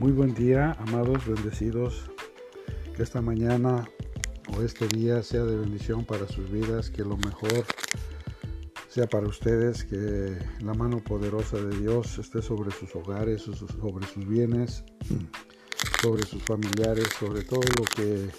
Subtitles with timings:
[0.00, 2.10] Muy buen día, amados, bendecidos.
[2.96, 3.86] Que esta mañana
[4.56, 7.66] o este día sea de bendición para sus vidas, que lo mejor
[8.88, 14.26] sea para ustedes, que la mano poderosa de Dios esté sobre sus hogares, sobre sus
[14.26, 14.84] bienes,
[16.00, 18.30] sobre sus familiares, sobre todo lo que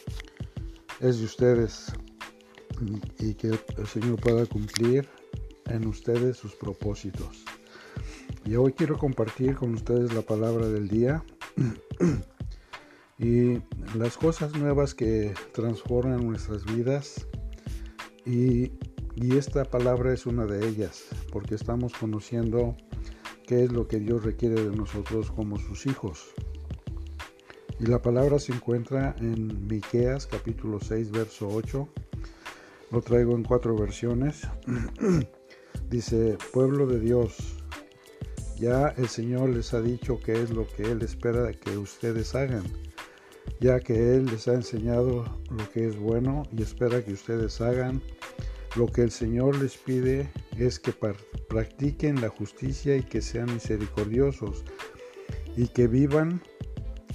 [0.99, 1.93] es de ustedes
[3.19, 5.07] y que el Señor pueda cumplir
[5.67, 7.45] en ustedes sus propósitos.
[8.45, 11.23] Y hoy quiero compartir con ustedes la palabra del día
[13.19, 13.61] y
[13.97, 17.27] las cosas nuevas que transforman nuestras vidas
[18.25, 18.71] y,
[19.15, 22.75] y, esta palabra es una de ellas porque estamos conociendo
[23.47, 26.31] qué es lo que Dios requiere de nosotros como sus hijos.
[27.79, 31.89] Y la palabra se encuentra en Miqueas capítulo 6 verso 8.
[32.91, 34.47] Lo traigo en cuatro versiones.
[35.89, 37.60] Dice, pueblo de Dios,
[38.61, 42.63] ya el Señor les ha dicho qué es lo que Él espera que ustedes hagan,
[43.59, 48.01] ya que Él les ha enseñado lo que es bueno y espera que ustedes hagan.
[48.77, 50.93] Lo que el Señor les pide es que
[51.49, 54.63] practiquen la justicia y que sean misericordiosos
[55.57, 56.41] y que vivan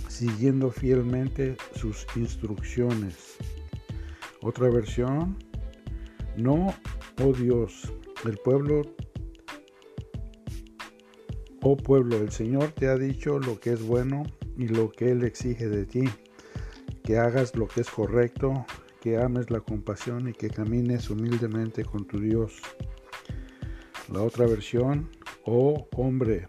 [0.09, 3.37] siguiendo fielmente sus instrucciones.
[4.43, 5.39] Otra versión,
[6.37, 6.75] no,
[7.23, 7.91] oh Dios,
[8.25, 8.83] el pueblo
[11.69, 14.23] Oh pueblo, el Señor te ha dicho lo que es bueno
[14.57, 16.05] y lo que Él exige de ti,
[17.03, 18.65] que hagas lo que es correcto,
[19.01, 22.63] que ames la compasión y que camines humildemente con tu Dios.
[24.13, 25.11] La otra versión,
[25.45, 26.47] oh hombre,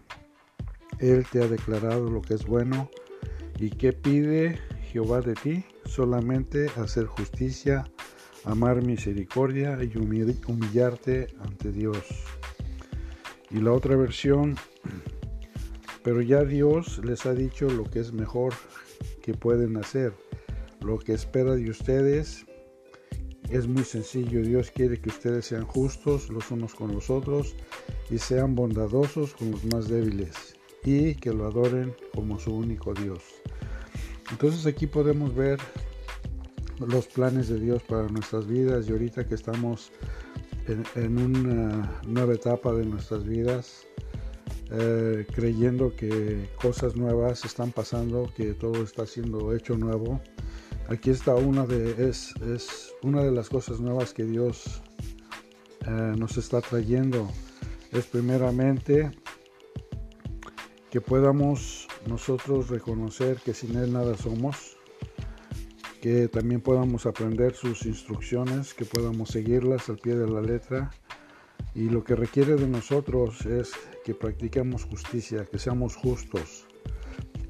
[1.00, 2.88] Él te ha declarado lo que es bueno
[3.58, 4.60] y que pide
[4.92, 7.82] Jehová de ti, solamente hacer justicia,
[8.44, 12.04] amar misericordia y humillarte ante Dios.
[13.50, 14.56] Y la otra versión,
[16.02, 18.54] pero ya Dios les ha dicho lo que es mejor
[19.22, 20.12] que pueden hacer.
[20.80, 22.46] Lo que espera de ustedes
[23.50, 24.42] es muy sencillo.
[24.42, 27.54] Dios quiere que ustedes sean justos los unos con los otros
[28.10, 30.54] y sean bondadosos con los más débiles
[30.84, 33.22] y que lo adoren como su único Dios.
[34.30, 35.58] Entonces aquí podemos ver
[36.86, 39.90] los planes de Dios para nuestras vidas y ahorita que estamos
[40.94, 43.86] en, una nueva etapa de nuestras vidas,
[44.70, 50.20] eh, creyendo que cosas nuevas están pasando, que todo está siendo hecho nuevo.
[50.88, 54.82] Aquí está una de, es, es una de las cosas nuevas que Dios
[55.86, 57.30] eh, nos está trayendo.
[57.92, 59.10] Es primeramente
[60.90, 64.78] que podamos nosotros reconocer que sin Él nada somos
[66.00, 70.90] que también podamos aprender sus instrucciones, que podamos seguirlas al pie de la letra.
[71.78, 73.70] Y lo que requiere de nosotros es
[74.04, 76.66] que practiquemos justicia, que seamos justos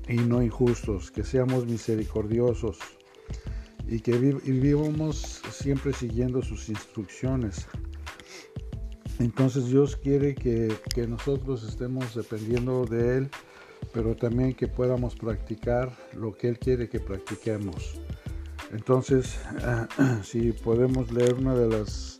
[0.06, 2.76] y no injustos, que seamos misericordiosos
[3.86, 7.68] y que vivamos siempre siguiendo sus instrucciones.
[9.18, 13.30] Entonces Dios quiere que, que nosotros estemos dependiendo de Él,
[13.94, 17.98] pero también que podamos practicar lo que Él quiere que practiquemos.
[18.72, 19.38] Entonces,
[20.22, 22.18] si podemos leer una de las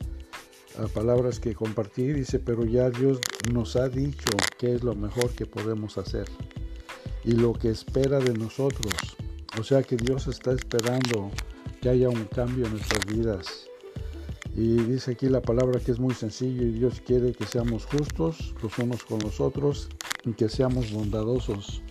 [0.87, 3.19] palabras que compartí, dice, pero ya Dios
[3.53, 6.27] nos ha dicho qué es lo mejor que podemos hacer
[7.25, 8.95] y lo que espera de nosotros.
[9.59, 11.31] O sea que Dios está esperando
[11.81, 13.67] que haya un cambio en nuestras vidas.
[14.55, 18.55] Y dice aquí la palabra que es muy sencillo y Dios quiere que seamos justos
[18.63, 19.89] los unos con los otros
[20.25, 21.83] y que seamos bondadosos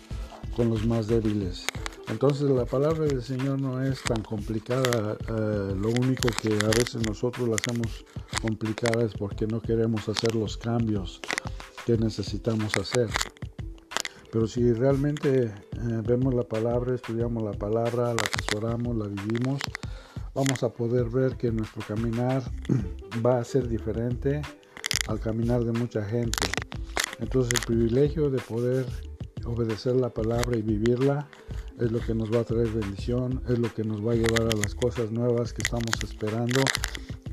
[0.55, 1.65] con los más débiles.
[2.09, 7.05] Entonces la palabra del Señor no es tan complicada, eh, lo único que a veces
[7.05, 8.05] nosotros la hacemos
[8.41, 11.19] complicada es porque no queremos hacer los cambios
[11.85, 13.09] que necesitamos hacer.
[14.31, 15.53] Pero si realmente eh,
[16.05, 19.61] vemos la palabra, estudiamos la palabra, la asesoramos, la vivimos,
[20.33, 22.41] vamos a poder ver que nuestro caminar
[23.25, 24.41] va a ser diferente
[25.07, 26.37] al caminar de mucha gente.
[27.19, 28.85] Entonces el privilegio de poder
[29.47, 31.27] obedecer la palabra y vivirla
[31.79, 34.43] es lo que nos va a traer bendición, es lo que nos va a llevar
[34.43, 36.61] a las cosas nuevas que estamos esperando,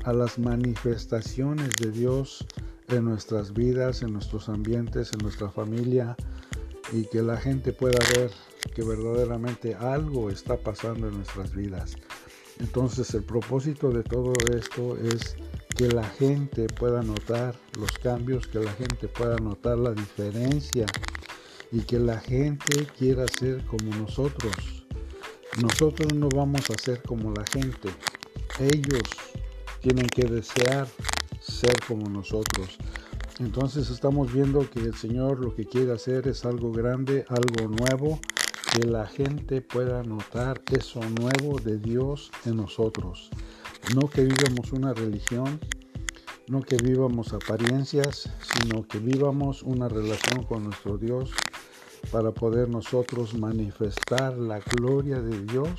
[0.03, 2.45] a las manifestaciones de Dios
[2.89, 6.15] en nuestras vidas, en nuestros ambientes, en nuestra familia
[6.91, 8.31] y que la gente pueda ver
[8.75, 11.95] que verdaderamente algo está pasando en nuestras vidas.
[12.59, 15.35] Entonces el propósito de todo esto es
[15.75, 20.85] que la gente pueda notar los cambios, que la gente pueda notar la diferencia
[21.71, 24.53] y que la gente quiera ser como nosotros.
[25.61, 27.89] Nosotros no vamos a ser como la gente.
[28.59, 29.03] Ellos
[29.81, 30.87] tienen que desear
[31.39, 32.77] ser como nosotros.
[33.39, 38.19] Entonces estamos viendo que el Señor lo que quiere hacer es algo grande, algo nuevo,
[38.73, 43.29] que la gente pueda notar eso nuevo de Dios en nosotros.
[43.93, 45.59] No que vivamos una religión,
[46.47, 51.31] no que vivamos apariencias, sino que vivamos una relación con nuestro Dios
[52.11, 55.69] para poder nosotros manifestar la gloria de Dios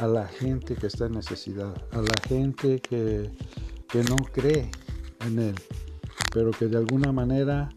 [0.00, 3.30] a la gente que está en necesidad, a la gente que,
[4.08, 4.70] no cree
[5.26, 5.54] en Él,
[6.32, 7.68] pero que de alguna manera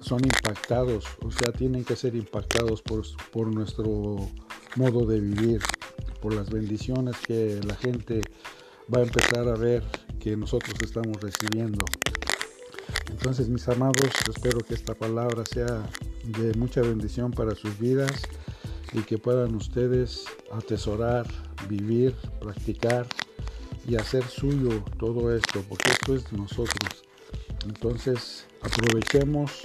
[0.00, 4.28] son impactados, o sea, tienen que ser impactados por, por nuestro
[4.76, 5.60] modo de vivir,
[6.20, 8.20] por las bendiciones que la gente
[8.92, 9.82] va a empezar a ver
[10.18, 11.84] que nosotros estamos recibiendo.
[13.10, 15.88] Entonces, mis amados, espero que esta palabra sea
[16.24, 18.22] de mucha bendición para sus vidas
[18.92, 21.26] y que puedan ustedes atesorar,
[21.68, 23.06] vivir, practicar
[23.86, 27.04] y hacer suyo todo esto, porque esto es de nosotros.
[27.64, 29.62] Entonces, aprovechemos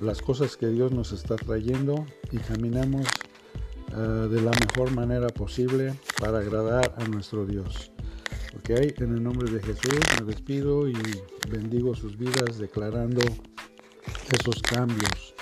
[0.00, 3.06] las cosas que Dios nos está trayendo y caminemos
[3.92, 7.90] uh, de la mejor manera posible para agradar a nuestro Dios.
[8.56, 10.96] Ok, en el nombre de Jesús me despido y
[11.50, 13.20] bendigo sus vidas declarando
[14.40, 15.33] esos cambios,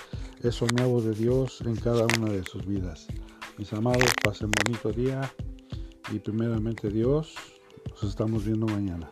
[0.43, 3.06] eso nuevo de Dios en cada una de sus vidas.
[3.59, 5.31] Mis amados, pasen bonito día
[6.12, 7.35] y primeramente Dios,
[7.91, 9.11] nos estamos viendo mañana.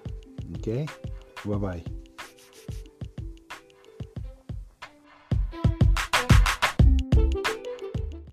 [0.58, 0.66] Ok,
[1.44, 1.99] bye bye.